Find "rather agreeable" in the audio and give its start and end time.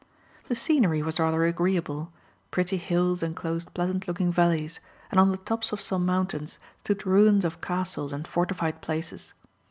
1.19-2.11